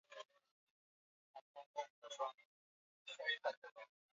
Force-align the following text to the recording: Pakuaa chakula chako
Pakuaa 1.33 1.65
chakula 1.99 3.51
chako 3.61 3.81